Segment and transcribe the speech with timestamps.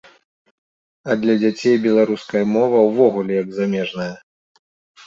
[1.09, 4.13] А для дзяцей беларуская мова ўвогуле як замежная.